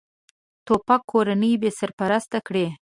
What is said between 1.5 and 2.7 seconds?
بېسرپرسته کړي.